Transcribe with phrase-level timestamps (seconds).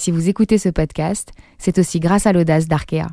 [0.00, 3.06] si vous écoutez ce podcast, c'est aussi grâce à l'audace d'Arkea.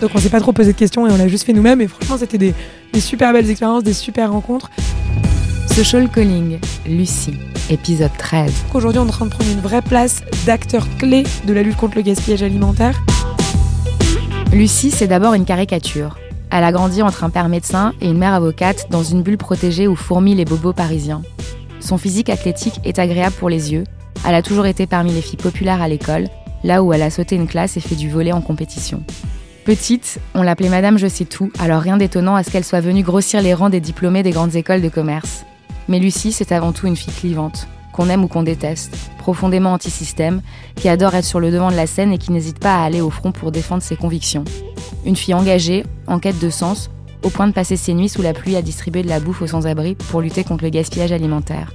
[0.00, 1.82] Donc on s'est pas trop posé de questions et on l'a juste fait nous-mêmes.
[1.82, 2.54] Et franchement, c'était des,
[2.94, 4.70] des super belles expériences, des super rencontres.
[5.74, 7.34] Social Calling, Lucie,
[7.68, 8.50] épisode 13.
[8.72, 11.76] Aujourd'hui, on est en train de prendre une vraie place d'acteur clé de la lutte
[11.76, 12.98] contre le gaspillage alimentaire.
[14.50, 16.16] Lucie, c'est d'abord une caricature.
[16.50, 19.88] Elle a grandi entre un père médecin et une mère avocate dans une bulle protégée
[19.88, 21.20] où fourmillent les bobos parisiens.
[21.80, 23.84] Son physique athlétique est agréable pour les yeux.
[24.26, 26.28] Elle a toujours été parmi les filles populaires à l'école,
[26.64, 29.02] là où elle a sauté une classe et fait du volet en compétition.
[29.64, 33.02] Petite, on l'appelait Madame Je sais tout, alors rien d'étonnant à ce qu'elle soit venue
[33.02, 35.44] grossir les rangs des diplômés des grandes écoles de commerce.
[35.88, 40.42] Mais Lucie, c'est avant tout une fille clivante, qu'on aime ou qu'on déteste, profondément anti-système,
[40.76, 43.00] qui adore être sur le devant de la scène et qui n'hésite pas à aller
[43.00, 44.44] au front pour défendre ses convictions.
[45.04, 46.90] Une fille engagée, en quête de sens,
[47.22, 49.46] au point de passer ses nuits sous la pluie à distribuer de la bouffe aux
[49.46, 51.72] sans-abri pour lutter contre le gaspillage alimentaire.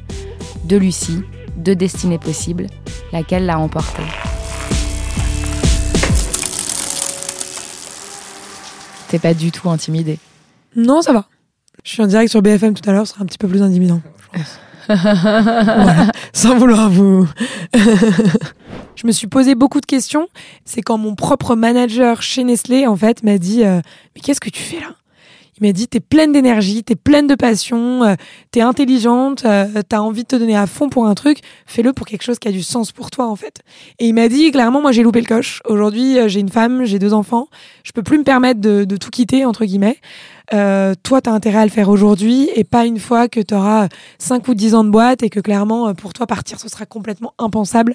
[0.66, 1.22] De Lucie,
[1.58, 2.68] deux destinées possibles,
[3.12, 4.04] laquelle l'a emportée.
[9.10, 10.20] T'es pas du tout intimidée.
[10.76, 11.26] Non, ça va.
[11.84, 13.62] Je suis en direct sur BFM tout à l'heure, ce sera un petit peu plus
[13.62, 14.02] intimidant.
[14.34, 14.60] je pense.
[14.88, 17.28] Voilà, sans vouloir vous.
[17.74, 20.28] je me suis posé beaucoup de questions.
[20.64, 23.82] C'est quand mon propre manager chez Nestlé, en fait, m'a dit euh,
[24.16, 24.96] Mais qu'est-ce que tu fais là?
[25.60, 28.16] Il m'a dit T'es pleine d'énergie, t'es pleine de passion, euh,
[28.52, 32.06] t'es intelligente, euh, t'as envie de te donner à fond pour un truc, fais-le pour
[32.08, 33.62] quelque chose qui a du sens pour toi, en fait.
[34.00, 35.62] Et il m'a dit Clairement, moi j'ai loupé le coche.
[35.66, 37.48] Aujourd'hui, euh, j'ai une femme, j'ai deux enfants,
[37.84, 39.98] je peux plus me permettre de, tout quitter, entre guillemets.
[40.54, 43.54] Euh, toi, tu as intérêt à le faire aujourd'hui et pas une fois que tu
[43.54, 43.88] auras
[44.20, 46.86] 5 ou 10 ans de boîte et que clairement, euh, pour toi, partir, ce sera
[46.86, 47.94] complètement impensable.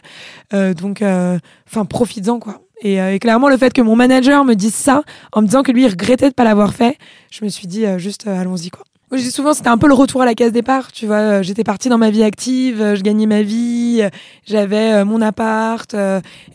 [0.52, 2.60] Euh, donc, enfin, profites-en, quoi.
[2.82, 5.62] Et, euh, et, clairement, le fait que mon manager me dise ça, en me disant
[5.62, 6.98] que lui, il regrettait de pas l'avoir fait,
[7.30, 8.84] je me suis dit, euh, juste, allons-y, quoi.
[9.10, 11.42] Moi, je souvent, c'était un peu le retour à la case départ, tu vois.
[11.42, 14.02] J'étais partie dans ma vie active, je gagnais ma vie,
[14.46, 15.94] j'avais mon appart,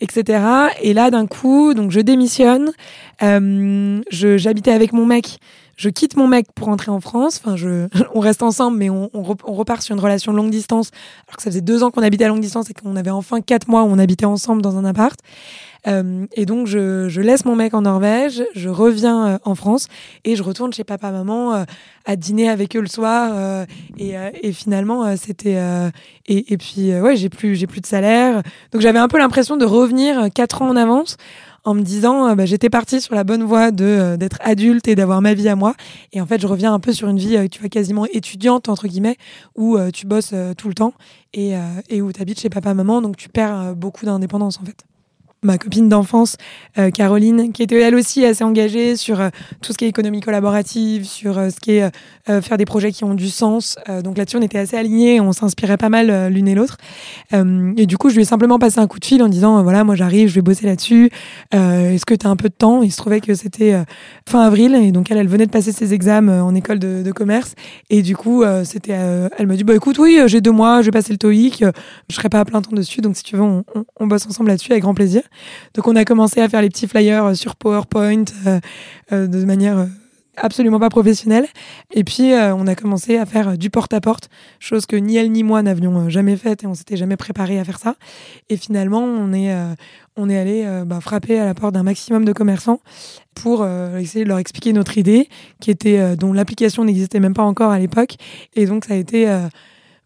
[0.01, 0.41] etc.
[0.81, 2.71] Et là, d'un coup, donc je démissionne,
[3.21, 5.37] j'habitais avec mon mec
[5.77, 7.39] je quitte mon mec pour rentrer en France.
[7.41, 10.91] Enfin, je, on reste ensemble, mais on, on, on, repart sur une relation longue distance.
[11.27, 13.41] Alors que ça faisait deux ans qu'on habitait à longue distance et qu'on avait enfin
[13.41, 15.17] quatre mois où on habitait ensemble dans un appart.
[15.87, 19.87] Euh, et donc, je, je, laisse mon mec en Norvège, je reviens euh, en France
[20.25, 21.63] et je retourne chez papa, maman euh,
[22.05, 23.31] à dîner avec eux le soir.
[23.35, 23.65] Euh,
[23.97, 25.57] et, et, finalement, c'était
[26.27, 28.41] et, et, puis ouais, j'ai plus j'ai plus de salaire.
[28.71, 31.17] Donc, j'avais un peu l'impression de revenir quatre ans en avance
[31.63, 35.21] en me disant bah, j'étais partie sur la bonne voie de d'être adulte et d'avoir
[35.21, 35.75] ma vie à moi
[36.13, 38.87] et en fait je reviens un peu sur une vie tu vois quasiment étudiante entre
[38.87, 39.17] guillemets
[39.55, 40.93] où tu bosses tout le temps
[41.33, 41.55] et,
[41.89, 44.85] et où tu habites chez papa maman donc tu perds beaucoup d'indépendance en fait
[45.43, 46.35] ma copine d'enfance,
[46.77, 49.29] euh, Caroline, qui était elle aussi assez engagée sur euh,
[49.61, 51.91] tout ce qui est économie collaborative, sur euh, ce qui est
[52.29, 53.77] euh, faire des projets qui ont du sens.
[54.03, 56.77] Donc là-dessus, on était assez alignés, on s'inspirait pas mal l'une et l'autre.
[57.31, 59.83] et du coup, je lui ai simplement passé un coup de fil en disant, voilà,
[59.83, 61.09] moi j'arrive, je vais bosser là-dessus.
[61.51, 62.83] Est-ce que tu as un peu de temps?
[62.83, 63.81] Il se trouvait que c'était
[64.27, 67.11] fin avril, et donc elle, elle venait de passer ses examens en école de, de
[67.13, 67.55] commerce.
[67.89, 68.97] Et du coup, c'était,
[69.37, 71.63] elle m'a dit, bah écoute, oui, j'ai deux mois, je vais passer le TOEIC,
[72.09, 74.27] je serai pas à plein temps dessus, donc si tu veux, on, on, on bosse
[74.27, 75.21] ensemble là-dessus avec grand plaisir.
[75.73, 78.25] Donc on a commencé à faire les petits flyers sur PowerPoint
[79.11, 79.87] de manière
[80.37, 81.47] absolument pas professionnelle.
[81.91, 84.29] Et puis, euh, on a commencé à faire du porte-à-porte,
[84.59, 87.59] chose que ni elle ni moi n'avions euh, jamais faite et on s'était jamais préparé
[87.59, 87.95] à faire ça.
[88.49, 89.73] Et finalement, on est, euh,
[90.29, 92.79] est allé euh, bah, frapper à la porte d'un maximum de commerçants
[93.35, 95.27] pour euh, essayer de leur expliquer notre idée,
[95.59, 98.15] qui était euh, dont l'application n'existait même pas encore à l'époque.
[98.55, 99.27] Et donc, ça a été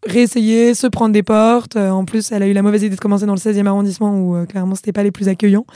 [0.04, 1.76] réessayer, se prendre des portes.
[1.76, 4.46] en plus, elle a eu la mauvaise idée de commencer dans le 16e arrondissement où
[4.46, 5.66] clairement c'était pas les plus accueillants.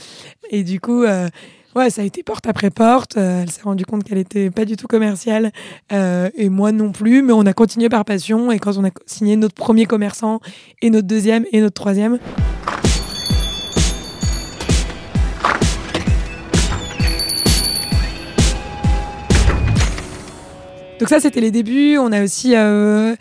[0.50, 1.04] Et du coup,
[1.76, 3.16] ouais, ça a été porte après porte.
[3.16, 5.52] Euh, elle s'est rendue compte qu'elle était pas du tout commerciale
[5.92, 8.50] euh, et moi non plus, mais on a continué par passion.
[8.50, 10.40] Et quand on a signé notre premier commerçant
[10.82, 12.18] et notre deuxième et notre troisième.
[20.98, 21.98] Donc ça, c'était les débuts.
[21.98, 23.14] On a aussi euh,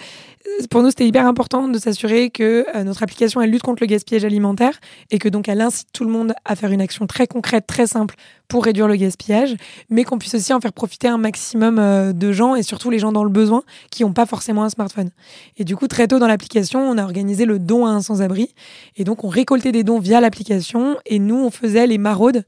[0.70, 3.88] pour nous, c'était hyper important de s'assurer que euh, notre application, elle lutte contre le
[3.88, 4.80] gaspillage alimentaire
[5.12, 7.88] et que donc elle incite tout le monde à faire une action très concrète, très
[7.88, 8.16] simple
[8.48, 9.56] pour réduire le gaspillage,
[9.90, 13.00] mais qu'on puisse aussi en faire profiter un maximum euh, de gens et surtout les
[13.00, 15.10] gens dans le besoin qui n'ont pas forcément un smartphone.
[15.58, 18.54] Et du coup, très tôt dans l'application, on a organisé le don à un sans-abri
[18.98, 22.44] et donc on récoltait des dons via l'application et nous, on faisait les maraudes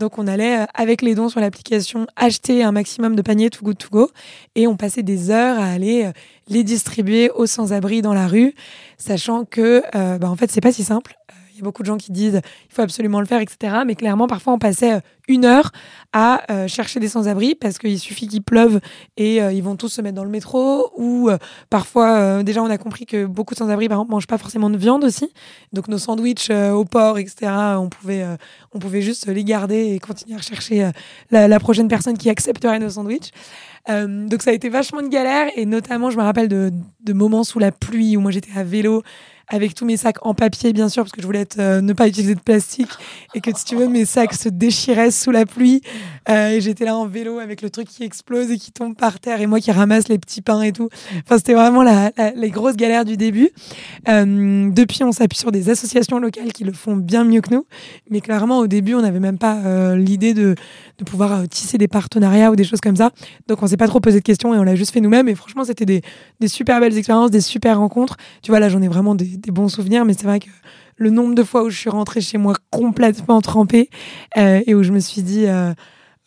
[0.00, 3.64] donc on allait euh, avec les dons sur l'application acheter un maximum de paniers Too
[3.64, 4.10] Good To Go
[4.56, 6.12] et on passait des heures à aller euh,
[6.48, 8.54] les distribuer aux sans-abri dans la rue,
[8.98, 9.82] sachant que
[10.18, 11.16] bah, en fait c'est pas si simple.
[11.64, 13.78] Beaucoup de gens qui disent il faut absolument le faire, etc.
[13.86, 15.72] Mais clairement, parfois, on passait euh, une heure
[16.12, 18.80] à euh, chercher des sans-abri parce qu'il suffit qu'il pleuve
[19.16, 20.90] et euh, ils vont tous se mettre dans le métro.
[20.96, 21.30] Ou
[21.70, 24.76] parfois, déjà, on a compris que beaucoup de sans-abri, par exemple, mangent pas forcément de
[24.76, 25.32] viande aussi.
[25.72, 28.24] Donc, nos sandwichs au porc, etc., on pouvait,
[28.72, 30.90] on pouvait juste les garder et continuer à rechercher
[31.30, 33.30] la, prochaine personne qui accepterait nos sandwichs.
[33.88, 37.58] donc, ça a été vachement de galère et notamment, je me rappelle de moments sous
[37.58, 39.02] la pluie où moi j'étais à vélo
[39.48, 41.92] avec tous mes sacs en papier, bien sûr, parce que je voulais être, euh, ne
[41.92, 42.90] pas utiliser de plastique
[43.34, 45.82] et que, si tu veux, mes sacs se déchiraient sous la pluie.
[46.28, 49.20] Euh, et j'étais là en vélo avec le truc qui explose et qui tombe par
[49.20, 50.88] terre et moi qui ramasse les petits pains et tout.
[51.24, 53.50] Enfin, c'était vraiment la, les grosses galères du début.
[54.08, 57.66] Euh, depuis, on s'appuie sur des associations locales qui le font bien mieux que nous.
[58.10, 60.54] Mais clairement, au début, on n'avait même pas euh, l'idée de,
[60.98, 63.10] de pouvoir euh, tisser des partenariats ou des choses comme ça.
[63.48, 65.28] Donc, on s'est pas trop posé de questions et on l'a juste fait nous-mêmes.
[65.28, 66.02] Et franchement, c'était des,
[66.40, 68.16] des super belles expériences, des super rencontres.
[68.42, 70.50] Tu vois, là, j'en ai vraiment des, des bons souvenirs, mais c'est vrai que
[70.96, 73.90] le nombre de fois où je suis rentrée chez moi complètement trempée
[74.36, 75.72] euh, et où je me suis dit euh,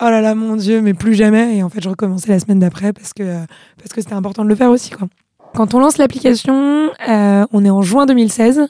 [0.02, 2.58] oh là là mon dieu mais plus jamais et en fait je recommençais la semaine
[2.58, 3.44] d'après parce que euh,
[3.78, 5.08] parce que c'était important de le faire aussi quoi.
[5.54, 8.68] Quand on lance l'application, euh, on est en juin 2016.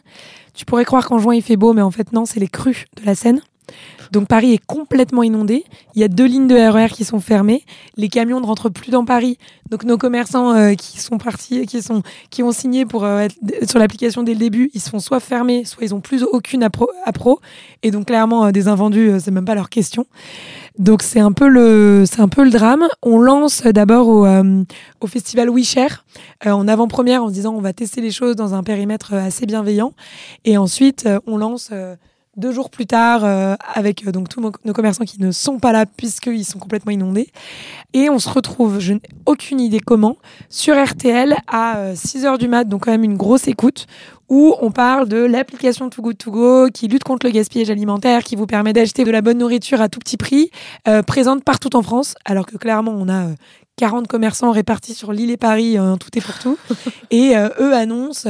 [0.55, 2.87] Tu pourrais croire qu'en juin il fait beau mais en fait non, c'est les crues
[3.01, 3.41] de la Seine.
[4.13, 5.65] Donc Paris est complètement inondé.
[5.95, 7.65] Il y a deux lignes de RER qui sont fermées.
[7.97, 9.39] Les camions ne rentrent plus dans Paris.
[9.71, 13.37] Donc nos commerçants euh, qui sont partis, qui sont, qui ont signé pour euh, être
[13.69, 16.63] sur l'application dès le début, ils se font soit fermés, soit ils ont plus aucune
[16.63, 16.89] appro.
[17.05, 17.41] appro
[17.83, 20.07] et donc clairement euh, des invendus, c'est même pas leur question.
[20.79, 22.87] Donc c'est un peu le, c'est un peu le drame.
[23.03, 24.27] On lance d'abord au,
[25.01, 26.05] au festival WeShare
[26.47, 29.93] en avant-première en disant on va tester les choses dans un périmètre assez bienveillant.
[30.45, 31.73] Et ensuite on lance
[32.39, 35.73] deux jours plus tard euh, avec euh, donc tous nos commerçants qui ne sont pas
[35.73, 37.29] là puisqu'ils sont complètement inondés.
[37.93, 40.17] Et on se retrouve, je n'ai aucune idée comment,
[40.49, 43.87] sur RTL à 6 euh, heures du mat, donc quand même une grosse écoute,
[44.29, 48.23] où on parle de l'application Too Good To Go qui lutte contre le gaspillage alimentaire,
[48.23, 50.51] qui vous permet d'acheter de la bonne nourriture à tout petit prix,
[51.07, 53.29] présente partout en France, alors que clairement on a
[53.77, 56.59] 40 commerçants répartis sur l'île et Paris, tout est pour tout.
[57.11, 58.29] Et eux annoncent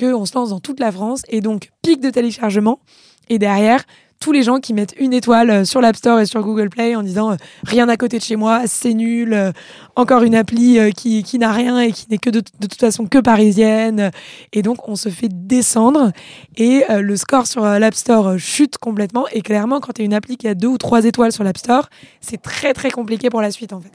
[0.00, 1.22] qu'on se lance dans toute la France.
[1.28, 2.80] Et donc, pic de téléchargement.
[3.28, 3.84] Et derrière,
[4.20, 6.96] tous les gens qui mettent une étoile euh, sur l'App Store et sur Google Play
[6.96, 9.52] en disant euh, rien à côté de chez moi, c'est nul, euh,
[9.94, 13.06] encore une appli qui, qui n'a rien et qui n'est que de, de, toute façon
[13.06, 14.10] que parisienne.
[14.52, 16.12] Et donc on se fait descendre
[16.56, 19.26] et le score sur l'App Store chute complètement.
[19.32, 21.58] Et clairement, quand tu as une appli qui a deux ou trois étoiles sur l'App
[21.58, 21.88] Store,
[22.20, 23.92] c'est très très compliqué pour la suite en fait.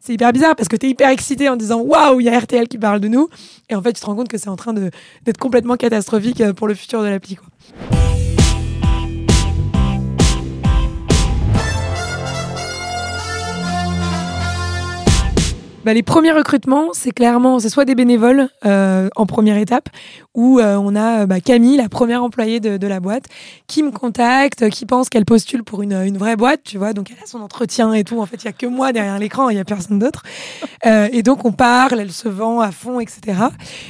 [0.00, 2.38] C'est hyper bizarre parce que tu es hyper excité en disant waouh, il y a
[2.38, 3.28] RTL qui parle de nous.
[3.68, 6.68] Et en fait, tu te rends compte que c'est en train d'être complètement catastrophique pour
[6.68, 7.38] le futur de l'appli.
[15.84, 19.88] Bah, Les premiers recrutements, c'est clairement, c'est soit des bénévoles euh, en première étape,
[20.34, 23.24] ou euh, on a bah, Camille, la première employée de, de, la boîte,
[23.66, 27.10] qui me contacte, qui pense qu'elle postule pour une, une, vraie boîte, tu vois, donc
[27.10, 28.20] elle a son entretien et tout.
[28.20, 30.22] En fait, il y a que moi derrière l'écran, il y a personne d'autre.
[30.86, 33.38] Euh, et donc on parle, elle se vend à fond, etc.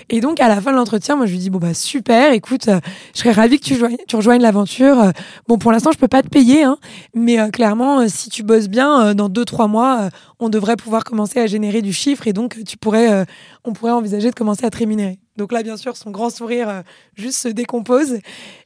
[0.09, 2.69] Et donc à la fin de l'entretien, moi je lui dis bon bah super, écoute,
[2.69, 2.81] euh,
[3.15, 3.77] je serais ravie que tu,
[4.09, 5.13] tu rejoignes l'aventure.
[5.47, 6.79] Bon pour l'instant je peux pas te payer, hein,
[7.15, 11.39] mais euh, clairement si tu bosses bien, dans deux trois mois, on devrait pouvoir commencer
[11.39, 13.27] à générer du chiffre et donc tu pourrais,
[13.65, 15.19] on pourrait envisager de commencer à rémunérer.
[15.37, 16.83] Donc là, bien sûr, son grand sourire euh,
[17.15, 18.19] juste se décompose.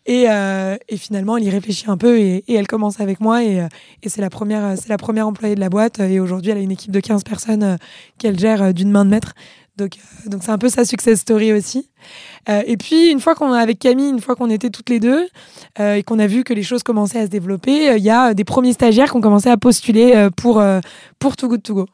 [0.06, 3.44] Et, euh, et, finalement, elle y réfléchit un peu et, elle commence avec moi.
[3.44, 3.68] Et, euh,
[4.02, 6.00] et c'est la, première, la première employée de la boîte.
[6.00, 7.78] Et aujourd'hui, elle a une équipe de 15 personnes
[8.18, 9.34] qu'elle gère d'une main de maître.
[9.76, 9.92] Donc,
[10.26, 11.90] donc c'est un peu sa success story aussi.
[12.48, 15.26] et puis, une fois qu'on avec Camille, une fois qu'on était toutes les deux
[15.80, 18.44] et qu'on a vu que les choses commençaient à se développer, il y a des
[18.44, 20.62] premiers stagiaires qui ont commencé à postuler pour,
[21.18, 21.86] pour Too Good To Go.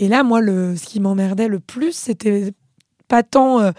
[0.00, 2.52] Et là, moi, le, ce qui m'emmerdait le plus, c'était
[3.06, 3.72] pas tant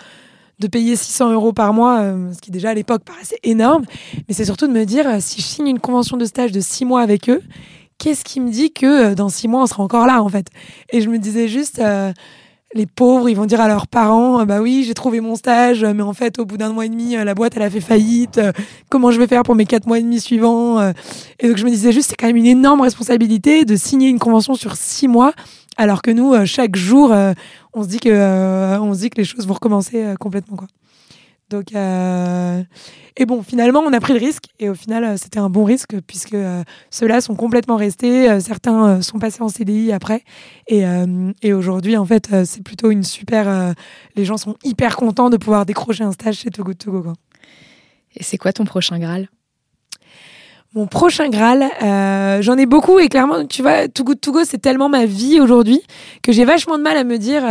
[0.61, 3.83] de payer 600 euros par mois, euh, ce qui déjà à l'époque paraissait énorme,
[4.27, 6.61] mais c'est surtout de me dire, euh, si je signe une convention de stage de
[6.61, 7.41] 6 mois avec eux,
[7.97, 10.47] qu'est-ce qui me dit que euh, dans 6 mois, on sera encore là, en fait?
[10.91, 11.81] Et je me disais juste,
[12.73, 16.03] les pauvres, ils vont dire à leurs parents, bah oui, j'ai trouvé mon stage, mais
[16.03, 18.39] en fait, au bout d'un mois et demi, la boîte, elle a fait faillite,
[18.89, 20.79] comment je vais faire pour mes 4 mois et demi suivants
[21.39, 24.19] Et donc, je me disais juste, c'est quand même une énorme responsabilité de signer une
[24.19, 25.33] convention sur 6 mois
[25.81, 27.11] Alors que nous, chaque jour,
[27.73, 30.67] on se dit que on se dit que les choses vont recommencer complètement quoi.
[31.51, 32.63] Donc, euh,
[33.17, 35.65] et bon, finalement, on a pris le risque et au final, euh, c'était un bon
[35.65, 38.39] risque puisque euh, ceux-là sont complètement restés.
[38.39, 40.23] certains sont passés en CDI après
[40.67, 40.83] et,
[41.41, 43.75] et aujourd'hui, en fait, c'est plutôt une super.
[44.15, 47.01] les gens sont hyper contents de pouvoir décrocher un stage chez Togo Togo.
[47.03, 47.13] Quoi.
[48.15, 49.27] Et c'est quoi ton prochain Graal?
[50.73, 51.69] Mon prochain Graal,
[52.41, 55.81] j'en ai beaucoup et clairement, tu vois, Too Good Go, c'est tellement ma vie aujourd'hui
[56.23, 57.43] que j'ai vachement de mal à me dire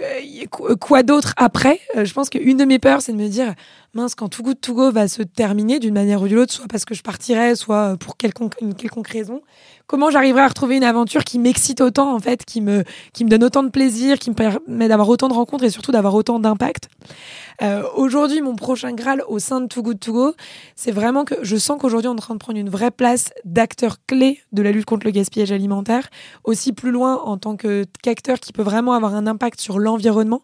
[0.00, 1.80] euh, quoi d'autre après.
[1.96, 3.54] Euh, Je pense qu'une de mes peurs, c'est de me dire
[3.94, 6.66] mince, quand Too Good To Go va se terminer d'une manière ou d'une autre, soit
[6.68, 9.42] parce que je partirai, soit pour quelconque, une quelconque raison,
[9.86, 13.30] comment j'arriverai à retrouver une aventure qui m'excite autant, en fait, qui me, qui me
[13.30, 16.38] donne autant de plaisir, qui me permet d'avoir autant de rencontres et surtout d'avoir autant
[16.38, 16.88] d'impact?
[17.62, 20.34] Euh, aujourd'hui, mon prochain Graal au sein de Too Good To Go,
[20.74, 23.30] c'est vraiment que je sens qu'aujourd'hui, on est en train de prendre une vraie place
[23.44, 26.08] d'acteur clé de la lutte contre le gaspillage alimentaire,
[26.44, 30.42] aussi plus loin en tant qu'acteur qui peut vraiment avoir un impact sur l'environnement.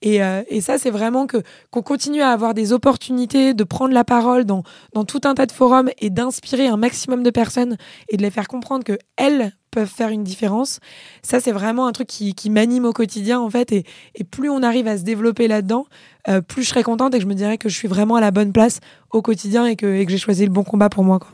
[0.00, 3.92] Et, euh, et, ça, c'est vraiment que qu'on continue à avoir des opportunités de prendre
[3.92, 7.76] la parole dans, dans tout un tas de forums et d'inspirer un maximum de personnes
[8.08, 10.78] et de les faire comprendre que elles peuvent faire une différence.
[11.22, 13.72] Ça, c'est vraiment un truc qui, qui m'anime au quotidien, en fait.
[13.72, 13.84] Et,
[14.14, 15.86] et, plus on arrive à se développer là-dedans,
[16.28, 18.20] euh, plus je serai contente et que je me dirais que je suis vraiment à
[18.20, 18.78] la bonne place
[19.10, 21.18] au quotidien et que, que j'ai choisi le bon combat pour moi.
[21.18, 21.30] Quoi.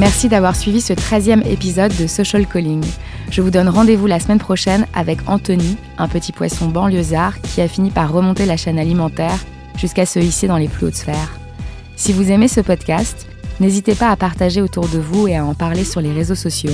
[0.00, 2.82] Merci d'avoir suivi ce 13e épisode de Social Calling.
[3.30, 7.68] Je vous donne rendez-vous la semaine prochaine avec Anthony, un petit poisson banlieusard qui a
[7.68, 9.38] fini par remonter la chaîne alimentaire
[9.78, 11.38] jusqu'à se hisser dans les plus hautes sphères.
[11.94, 13.28] Si vous aimez ce podcast,
[13.60, 16.72] n'hésitez pas à partager autour de vous et à en parler sur les réseaux sociaux.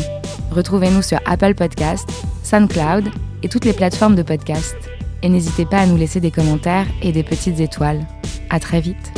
[0.50, 2.08] Retrouvez-nous sur Apple Podcast,
[2.42, 3.10] SoundCloud
[3.42, 4.76] et toutes les plateformes de podcast.
[5.22, 8.00] Et n'hésitez pas à nous laisser des commentaires et des petites étoiles.
[8.48, 9.12] À très vite.